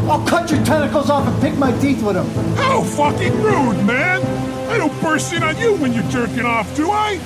[0.07, 2.29] I'll cut your tentacles off and pick my teeth with them.
[2.57, 4.21] How fucking rude, man!
[4.69, 7.19] I don't burst in on you when you're jerking off, do I?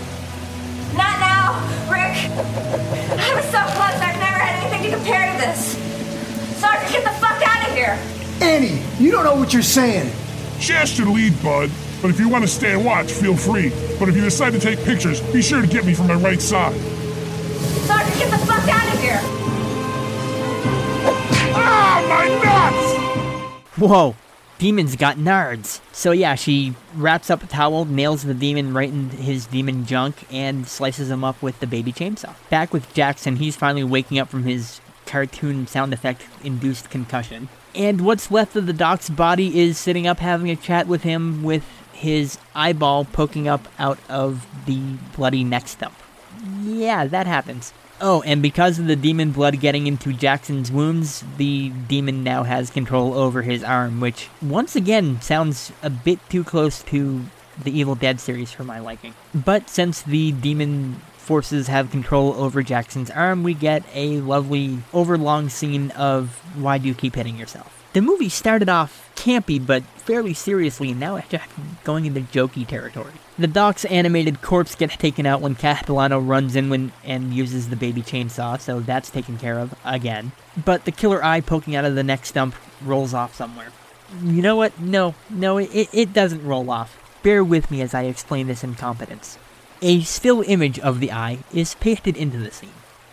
[0.94, 2.16] Not now, Rick.
[3.18, 3.98] I was so close.
[4.01, 5.77] I've never had anything to compare to this.
[6.61, 7.98] Sergeant, get the fuck out of here.
[8.40, 10.11] Annie, you don't know what you're saying.
[10.61, 11.70] She asked to lead, bud.
[12.01, 13.70] But if you want to stay and watch, feel free.
[13.98, 16.40] But if you decide to take pictures, be sure to get me from my right
[16.40, 16.81] side.
[17.87, 19.20] Sergeant, get the fuck out of here.
[21.55, 23.79] Ah, my nuts!
[23.79, 24.14] Whoa.
[24.59, 25.81] Demon's got nards.
[25.98, 30.32] So yeah, she wraps up a towel, nails the demon right in his demon junk,
[30.32, 32.37] and slices him up with the baby chainsaw.
[32.50, 37.48] Back with Jackson, he's finally waking up from his cartoon sound effect induced concussion.
[37.74, 41.42] And what's left of the doc's body is sitting up having a chat with him
[41.42, 44.80] with his eyeball poking up out of the
[45.16, 45.96] bloody neck stump.
[46.62, 47.72] Yeah, that happens.
[48.00, 52.70] Oh, and because of the demon blood getting into Jackson's wounds, the demon now has
[52.70, 57.24] control over his arm, which once again sounds a bit too close to
[57.62, 59.14] the Evil Dead series for my liking.
[59.34, 65.48] But since the demon forces have control over Jackson's arm, we get a lovely overlong
[65.48, 67.74] scene of why do you keep hitting yourself?
[67.94, 71.34] The movie started off campy but fairly seriously, and now it's
[71.82, 73.14] going into jokey territory.
[73.38, 77.77] The doc's animated corpse gets taken out when Castellano runs in when, and uses the
[77.77, 80.33] baby chainsaw, so that's taken care of again.
[80.64, 83.68] But the killer eye poking out of the neck stump rolls off somewhere.
[84.24, 84.81] You know what?
[84.81, 86.98] No, no, it, it doesn't roll off.
[87.22, 89.38] Bear with me as I explain this incompetence.
[89.83, 92.70] A still image of the eye is pasted into the scene,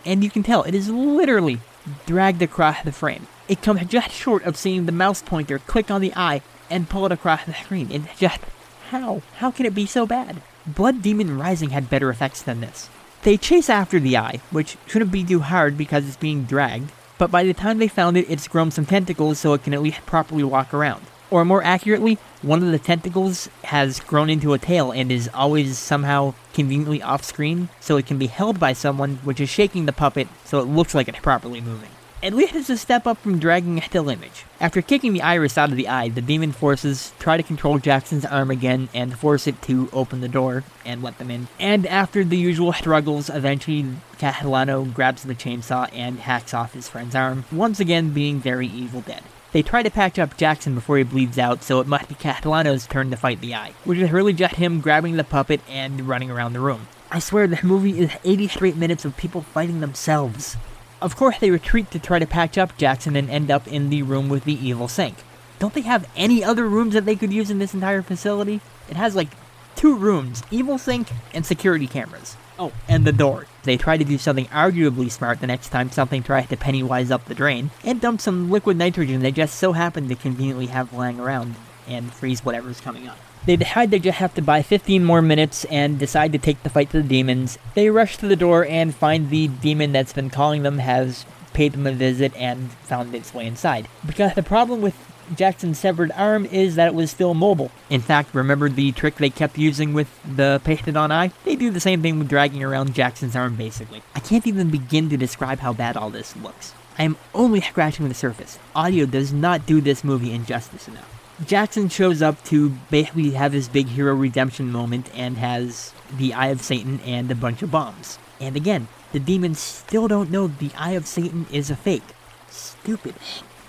[0.07, 1.59] and you can tell it is literally
[2.07, 3.27] dragged across the frame.
[3.47, 7.05] It comes just short of seeing the mouse pointer click on the eye and pull
[7.05, 7.91] it across the screen.
[7.91, 8.39] It's just
[8.89, 9.21] how?
[9.37, 10.41] How can it be so bad?
[10.65, 12.89] Blood Demon Rising had better effects than this.
[13.23, 17.31] They chase after the eye, which shouldn't be too hard because it's being dragged, but
[17.31, 20.05] by the time they found it, it's grown some tentacles so it can at least
[20.05, 21.05] properly walk around.
[21.31, 25.77] Or more accurately, one of the tentacles has grown into a tail and is always
[25.79, 29.93] somehow conveniently off screen, so it can be held by someone, which is shaking the
[29.93, 31.89] puppet so it looks like it's properly moving.
[32.25, 34.45] At least it's a step up from dragging a still image.
[34.59, 38.25] After kicking the iris out of the eye, the demon forces try to control Jackson's
[38.25, 41.49] arm again and force it to open the door and let them in.
[41.59, 43.85] And after the usual struggles, eventually
[44.17, 49.01] Castellano grabs the chainsaw and hacks off his friend's arm, once again being very evil
[49.01, 49.21] dead.
[49.51, 52.87] They try to patch up Jackson before he bleeds out, so it must be Castellano's
[52.87, 56.31] turn to fight the eye, which is really just him grabbing the puppet and running
[56.31, 56.87] around the room.
[57.11, 60.57] I swear the movie is 80 straight minutes of people fighting themselves.
[61.05, 64.01] Of course, they retreat to try to patch up Jackson and end up in the
[64.01, 65.17] room with the evil sink.
[65.59, 68.59] Don't they have any other rooms that they could use in this entire facility?
[68.89, 69.27] It has like
[69.75, 72.37] two rooms evil sink and security cameras.
[72.57, 73.45] Oh, and the door.
[73.61, 77.25] They try to do something arguably smart the next time something tries to Pennywise up
[77.25, 81.19] the drain, and dump some liquid nitrogen they just so happen to conveniently have lying
[81.19, 81.53] around,
[81.87, 83.19] and freeze whatever's coming up.
[83.45, 86.69] They decide they just have to buy 15 more minutes and decide to take the
[86.69, 87.57] fight to the demons.
[87.75, 91.73] They rush to the door and find the demon that's been calling them has paid
[91.73, 93.87] them a visit and found its way inside.
[94.05, 94.95] Because the problem with
[95.35, 97.71] Jackson's severed arm is that it was still mobile.
[97.89, 101.31] In fact, remember the trick they kept using with the pasted on eye?
[101.43, 104.03] They do the same thing with dragging around Jackson's arm, basically.
[104.13, 106.73] I can't even begin to describe how bad all this looks.
[106.97, 108.59] I am only scratching the surface.
[108.75, 111.14] Audio does not do this movie injustice enough.
[111.43, 116.47] Jackson shows up to basically have his big hero redemption moment and has the Eye
[116.47, 118.17] of Satan and a bunch of bombs.
[118.39, 122.03] And again, the demons still don't know the Eye of Satan is a fake.
[122.49, 123.15] Stupid,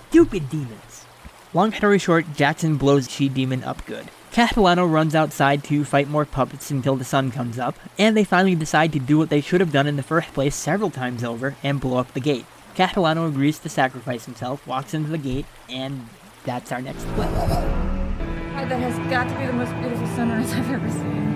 [0.08, 1.06] stupid demons.
[1.52, 4.10] Long story short, Jackson blows She Demon up good.
[4.30, 8.54] Castellano runs outside to fight more puppets until the sun comes up, and they finally
[8.54, 11.56] decide to do what they should have done in the first place several times over
[11.62, 12.44] and blow up the gate.
[12.74, 16.08] Castellano agrees to sacrifice himself, walks into the gate, and
[16.46, 17.28] that's our next clip.
[17.32, 21.34] God, that has got to be the most beautiful sunrise I've ever seen.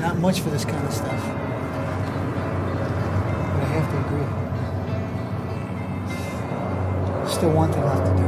[0.00, 1.24] Not much for this kind of stuff.
[3.48, 4.26] But I have to agree.
[7.32, 8.22] Still one thing left to do.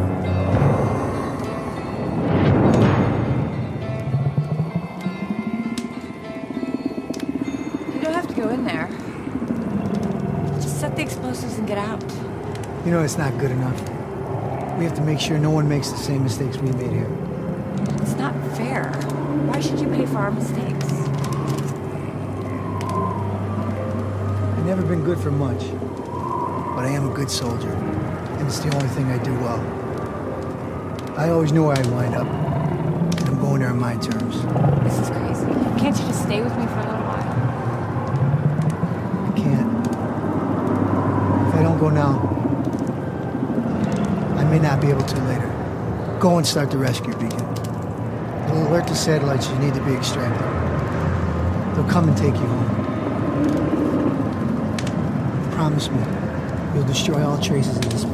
[7.94, 8.88] You don't have to go in there.
[10.62, 12.02] Just set the explosives and get out.
[12.86, 13.93] You know it's not good enough.
[14.78, 17.08] We have to make sure no one makes the same mistakes we made here.
[18.02, 18.90] It's not fair.
[19.46, 20.92] Why should you pay for our mistakes?
[24.52, 25.60] I've never been good for much,
[26.74, 29.60] but I am a good soldier, and it's the only thing I do well.
[31.16, 34.42] I always knew where I'd wind up, and I'm going there on my terms.
[34.82, 35.46] This is crazy.
[35.78, 37.30] Can't you just stay with me for a little while?
[39.28, 39.70] I can't.
[41.48, 42.43] If I don't go now,
[44.54, 45.50] may not be able to later.
[46.20, 47.40] Go and start the rescue beacon.
[48.44, 50.46] It'll alert the satellites you need to be extracted.
[51.74, 52.70] They'll come and take you home.
[55.50, 55.98] Promise me,
[56.72, 58.04] you'll destroy all traces of this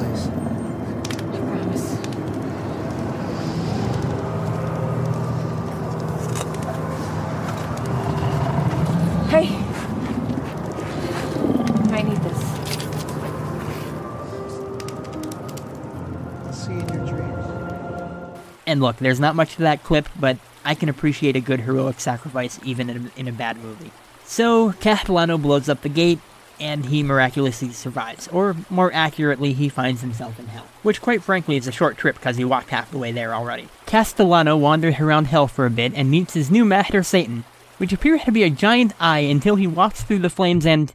[18.91, 22.59] look, there's not much to that clip, but I can appreciate a good heroic sacrifice
[22.65, 23.93] even in a, in a bad movie.
[24.25, 26.19] So, Castellano blows up the gate,
[26.59, 28.27] and he miraculously survives.
[28.29, 30.67] Or, more accurately, he finds himself in hell.
[30.83, 33.69] Which, quite frankly, is a short trip because he walked half the way there already.
[33.87, 37.45] Castellano wanders around hell for a bit and meets his new master, Satan,
[37.79, 40.93] which appears to be a giant eye until he walks through the flames and.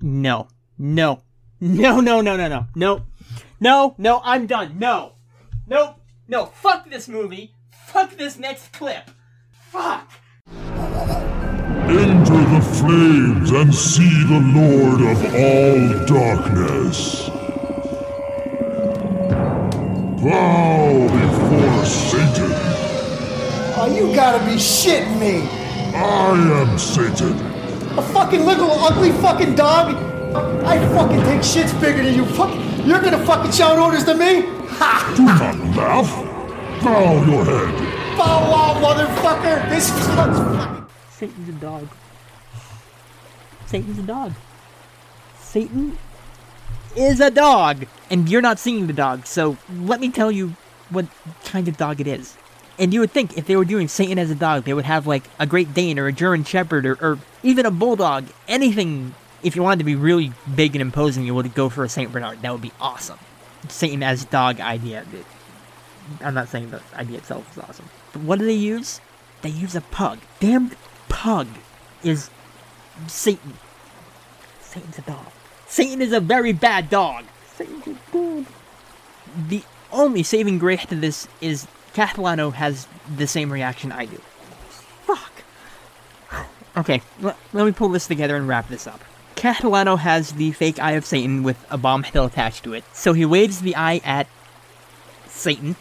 [0.00, 0.48] No.
[0.78, 1.20] No.
[1.60, 2.66] No, no, no, no, no.
[2.74, 3.02] No.
[3.60, 4.78] No, no, I'm done.
[4.78, 5.12] No.
[5.66, 6.00] Nope.
[6.26, 6.46] No.
[6.46, 7.54] Fuck this movie.
[7.70, 9.10] Fuck this next clip.
[9.50, 10.10] Fuck.
[11.86, 17.28] Enter the flames and see the Lord of all darkness.
[20.22, 22.52] Bow before Satan.
[23.76, 25.46] Oh, you gotta be shitting me.
[25.94, 27.38] I am Satan.
[27.98, 29.94] A fucking little ugly fucking dog?
[30.64, 32.24] I fucking take shits bigger than you.
[32.24, 32.54] Fuck,
[32.86, 34.53] you're gonna fucking shout orders to me?
[34.78, 35.14] Ha!
[35.16, 36.10] Do not laugh.
[36.82, 38.18] Bow your head.
[38.18, 39.68] Bow wow, motherfucker!
[39.70, 40.86] This sucks fucking.
[41.10, 41.88] Satan's a dog.
[43.66, 44.32] Satan's a dog.
[45.38, 45.98] Satan
[46.96, 47.86] is a dog!
[48.10, 50.54] And you're not seeing the dog, so let me tell you
[50.90, 51.06] what
[51.44, 52.36] kind of dog it is.
[52.78, 55.06] And you would think if they were doing Satan as a dog, they would have
[55.06, 58.26] like a Great Dane or a German Shepherd or, or even a Bulldog.
[58.48, 61.88] Anything, if you wanted to be really big and imposing, you would go for a
[61.88, 62.42] Saint Bernard.
[62.42, 63.18] That would be awesome.
[63.68, 65.04] Satan as dog idea.
[66.20, 67.88] I'm not saying the idea itself is awesome.
[68.12, 69.00] But what do they use?
[69.42, 70.18] They use a pug.
[70.40, 70.70] Damn
[71.08, 71.48] pug
[72.02, 72.30] is
[73.06, 73.54] Satan.
[74.60, 75.26] Satan's a dog.
[75.66, 77.24] Satan is a very bad dog.
[77.54, 78.46] Satan's a dog.
[79.48, 79.62] The
[79.92, 82.86] only saving grace to this is Castellano has
[83.16, 84.20] the same reaction I do.
[85.02, 85.32] Fuck.
[86.76, 89.00] Okay, l- let me pull this together and wrap this up.
[89.36, 93.12] Castellano has the fake eye of Satan with a bomb still attached to it, so
[93.12, 94.26] he waves the eye at
[95.26, 95.76] Satan,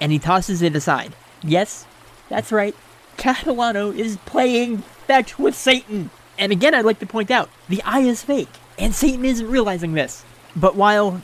[0.00, 1.14] and he tosses it aside.
[1.42, 1.86] Yes,
[2.28, 2.74] that's right.
[3.16, 6.10] Castellano is playing fetch with Satan.
[6.38, 9.94] And again, I'd like to point out the eye is fake, and Satan isn't realizing
[9.94, 10.24] this.
[10.56, 11.22] But while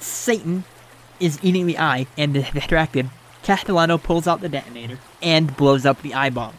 [0.00, 0.64] Satan
[1.20, 3.10] is eating the eye and is distracted,
[3.42, 6.54] Castellano pulls out the detonator and blows up the eye bomb.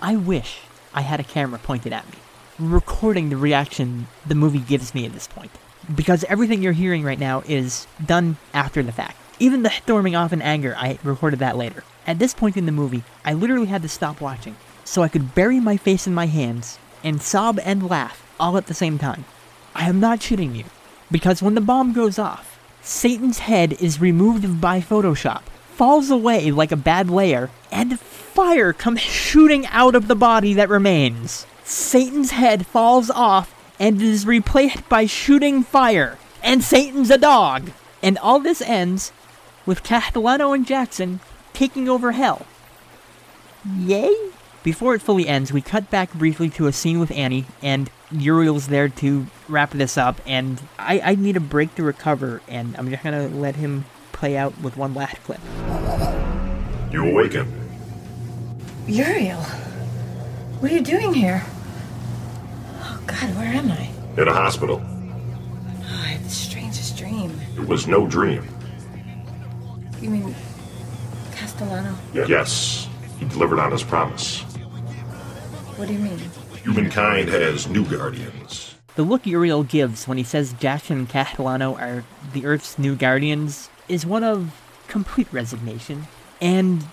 [0.00, 0.60] I wish
[0.92, 2.18] I had a camera pointed at me,
[2.58, 5.50] recording the reaction the movie gives me at this point.
[5.94, 9.16] Because everything you're hearing right now is done after the fact.
[9.38, 11.84] Even the storming off in anger, I recorded that later.
[12.06, 15.34] At this point in the movie, I literally had to stop watching so I could
[15.34, 19.24] bury my face in my hands and sob and laugh all at the same time.
[19.74, 20.64] I am not shitting you,
[21.10, 25.42] because when the bomb goes off, Satan's head is removed by Photoshop,
[25.72, 30.68] falls away like a bad layer, and fire comes shooting out of the body that
[30.68, 31.46] remains.
[31.64, 37.70] Satan's head falls off and is replaced by shooting fire, and Satan's a dog.
[38.02, 39.12] And all this ends
[39.64, 41.20] with Castellano and Jackson
[41.54, 42.46] taking over hell.
[43.78, 44.14] Yay?
[44.62, 48.68] Before it fully ends, we cut back briefly to a scene with Annie, and Uriel's
[48.68, 52.90] there to wrap this up, and I, I need a break to recover, and I'm
[52.90, 55.40] just gonna let him play out with one last clip.
[56.92, 57.52] You awaken.
[58.86, 59.40] Uriel,
[60.60, 61.42] what are you doing here?
[63.06, 63.90] God, where am I?
[64.20, 64.80] In a hospital.
[64.82, 64.90] Ah,
[65.82, 67.38] oh, I had the strangest dream.
[67.56, 68.46] It was no dream.
[70.00, 70.34] You mean
[71.32, 71.94] Castellano?
[72.12, 72.88] Yes,
[73.18, 74.42] he delivered on his promise.
[75.76, 76.18] What do you mean?
[76.62, 78.74] Humankind has new guardians.
[78.96, 83.68] The look Uriel gives when he says Jackson and Castellano are the Earth's new guardians
[83.88, 84.54] is one of
[84.88, 86.06] complete resignation.
[86.40, 86.84] And,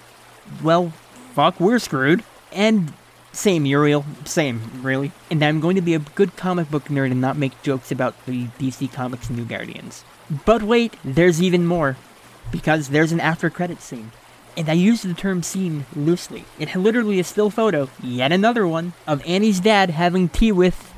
[0.63, 0.93] well,
[1.33, 2.23] fuck, we're screwed.
[2.51, 2.93] And
[3.33, 5.11] same, Uriel, same, really.
[5.29, 8.13] And I'm going to be a good comic book nerd and not make jokes about
[8.25, 10.03] the DC Comics New Guardians.
[10.45, 11.97] But wait, there's even more.
[12.51, 14.11] Because there's an after credit scene.
[14.57, 16.43] And I use the term scene loosely.
[16.59, 20.93] It literally is still photo, yet another one, of Annie's dad having tea with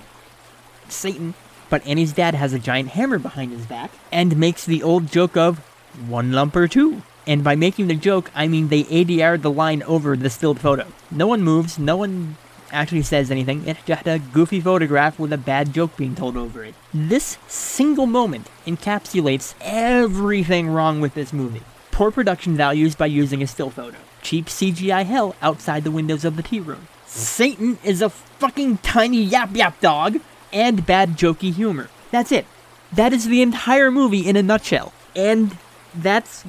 [0.90, 1.36] Satan.
[1.70, 5.38] But Annie's dad has a giant hammer behind his back and makes the old joke
[5.38, 5.60] of
[6.08, 7.04] one lump or two.
[7.26, 10.88] And by making the joke, I mean they ADR'd the line over the stilled photo.
[11.10, 12.38] No one moves, no one
[12.72, 13.68] actually says anything.
[13.68, 16.74] It's just a goofy photograph with a bad joke being told over it.
[16.94, 21.62] This single moment encapsulates everything wrong with this movie.
[21.92, 23.98] Poor production values by using a still photo.
[24.22, 26.88] Cheap CGI hell outside the windows of the tea room.
[27.06, 30.20] Satan is a fucking tiny yap yap dog,
[30.52, 31.90] and bad jokey humor.
[32.12, 32.46] That's it.
[32.92, 34.94] That is the entire movie in a nutshell.
[35.16, 35.58] And
[35.96, 36.44] that's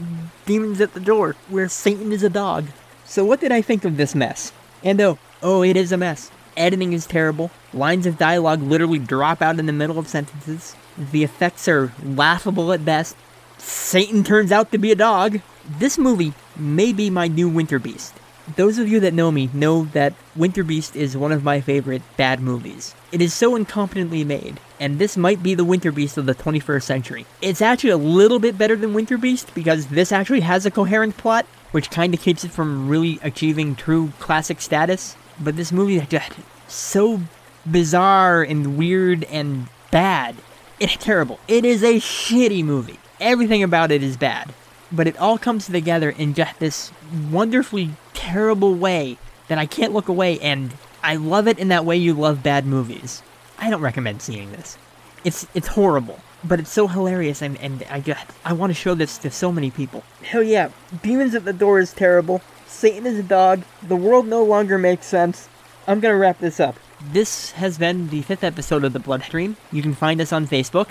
[0.47, 2.67] Demons at the Door, where Satan is a dog.
[3.05, 4.53] So what did I think of this mess?
[4.83, 6.31] And oh, oh, it is a mess.
[6.57, 7.51] Editing is terrible.
[7.73, 10.77] Lines of dialogue literally drop out in the middle of sentences.
[10.97, 13.17] The effects are laughable at best.
[13.59, 15.41] Satan turns out to be a dog.
[15.79, 18.15] This movie may be my new Winter Beast.
[18.57, 22.03] Those of you that know me know that Winter Beast is one of my favorite
[22.19, 22.95] bad movies.
[23.11, 26.83] It is so incompetently made, and this might be the Winter Beast of the 21st
[26.83, 27.27] century.
[27.41, 31.17] It's actually a little bit better than Winter Beast because this actually has a coherent
[31.17, 35.17] plot, which kind of keeps it from really achieving true classic status.
[35.41, 36.33] But this movie is just
[36.69, 37.23] so
[37.65, 40.37] bizarre and weird and bad.
[40.79, 41.41] It's terrible.
[41.49, 42.99] It is a shitty movie.
[43.21, 44.53] Everything about it is bad.
[44.95, 46.93] But it all comes together in just this
[47.31, 49.19] wonderfully terrible way
[49.49, 50.73] that I can't look away, and
[51.03, 53.23] I love it in that way you love bad movies.
[53.59, 54.79] I don't recommend seeing this.
[55.25, 58.95] It's it's horrible, but it's so hilarious, and, and I just I want to show
[58.95, 60.05] this to so many people.
[60.23, 60.71] Hell yeah,
[61.03, 62.41] Demons at the Door is terrible.
[62.67, 63.63] Satan is a dog.
[63.83, 65.49] The world no longer makes sense.
[65.87, 66.77] I'm gonna wrap this up.
[67.13, 69.57] This has been the fifth episode of the Bloodstream.
[69.73, 70.91] You can find us on Facebook.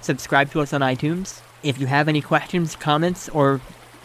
[0.00, 1.40] Subscribe to us on iTunes.
[1.64, 3.60] If you have any questions, comments, or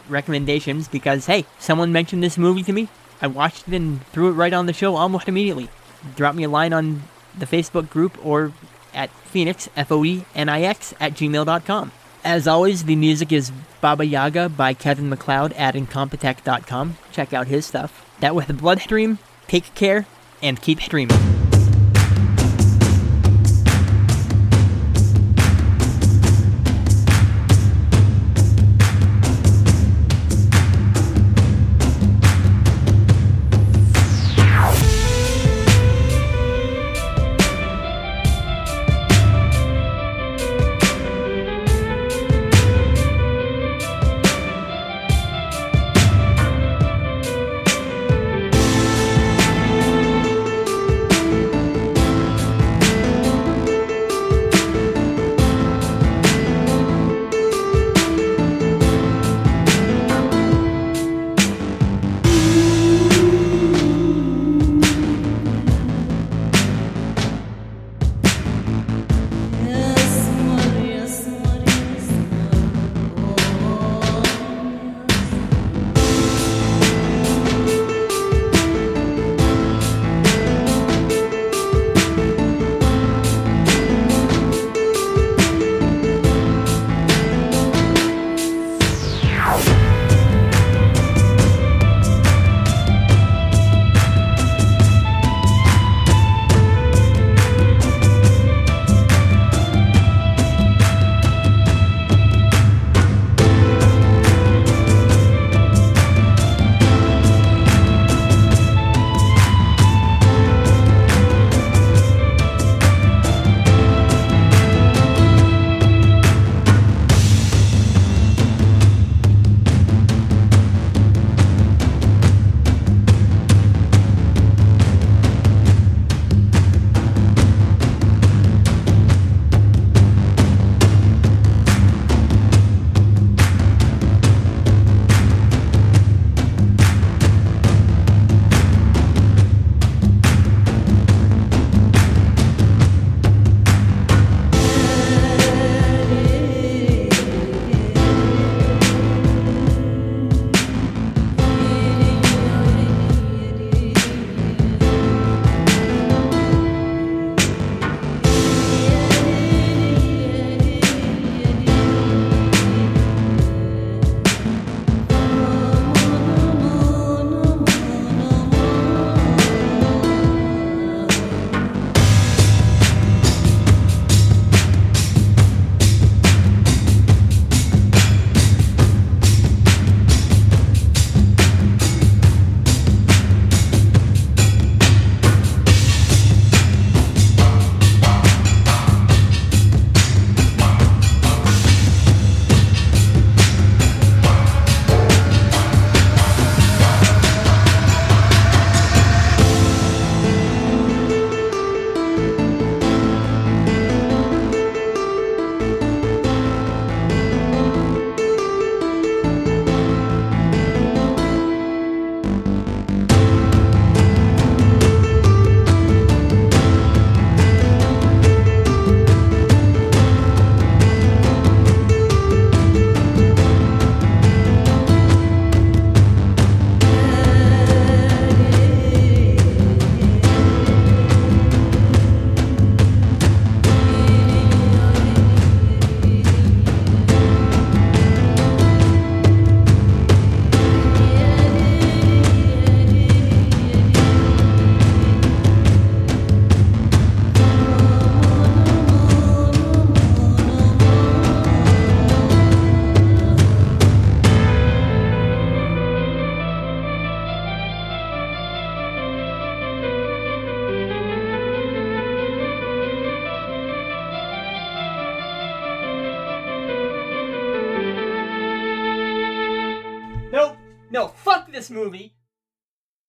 [0.08, 2.88] recommendations, because hey, someone mentioned this movie to me,
[3.22, 5.70] I watched it and threw it right on the show almost immediately.
[6.16, 7.04] Drop me a line on
[7.38, 8.54] the Facebook group or
[8.94, 11.92] at Foenix, F O E N I X, at gmail.com.
[12.24, 13.52] As always, the music is
[13.82, 16.98] Baba Yaga by Kevin MacLeod at Incompetech.com.
[17.12, 18.06] Check out his stuff.
[18.20, 20.06] That with Bloodstream, take care
[20.42, 21.39] and keep streaming.